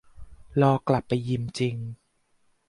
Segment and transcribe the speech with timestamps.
[0.61, 1.75] รอกลับไปยิมจริง